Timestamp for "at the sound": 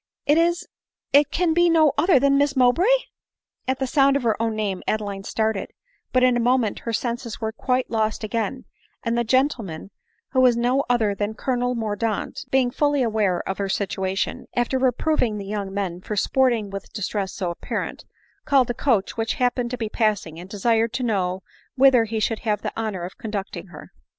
3.67-4.15